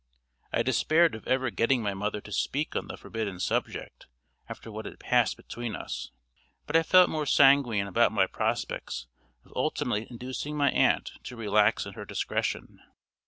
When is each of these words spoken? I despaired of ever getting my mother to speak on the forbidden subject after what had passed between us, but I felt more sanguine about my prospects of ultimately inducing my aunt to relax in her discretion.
I 0.51 0.63
despaired 0.63 1.13
of 1.13 1.27
ever 1.27 1.51
getting 1.51 1.83
my 1.83 1.93
mother 1.93 2.21
to 2.21 2.31
speak 2.31 2.75
on 2.75 2.87
the 2.87 2.97
forbidden 2.97 3.39
subject 3.39 4.07
after 4.49 4.71
what 4.71 4.85
had 4.85 4.99
passed 4.99 5.37
between 5.37 5.75
us, 5.75 6.09
but 6.65 6.75
I 6.75 6.81
felt 6.81 7.07
more 7.07 7.27
sanguine 7.27 7.85
about 7.85 8.11
my 8.11 8.25
prospects 8.25 9.05
of 9.45 9.53
ultimately 9.55 10.07
inducing 10.09 10.57
my 10.57 10.71
aunt 10.71 11.11
to 11.25 11.35
relax 11.35 11.85
in 11.85 11.93
her 11.93 12.05
discretion. 12.05 12.79